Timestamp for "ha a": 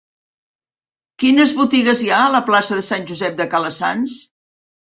2.15-2.33